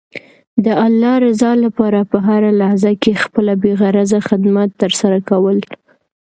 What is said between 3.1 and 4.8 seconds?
خپله بې غرضه خدمت